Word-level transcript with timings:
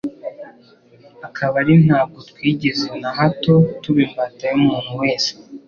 akaba 1.27 1.55
ari 1.63 1.73
ntabwo 1.85 2.17
twigeze 2.29 2.87
na 3.01 3.09
hato 3.17 3.53
tuba 3.81 3.99
imbata 4.07 4.43
y'umuntu 4.51 4.91
wese, 5.01 5.31